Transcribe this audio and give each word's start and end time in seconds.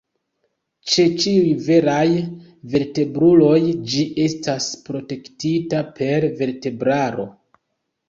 Ĉe 0.93 1.03
ĉiuj 1.25 1.51
veraj 1.65 2.07
vertebruloj 2.73 3.61
ĝi 3.93 4.09
estas 4.27 4.73
protektita 4.91 5.87
per 6.01 6.31
vertebraro. 6.45 7.33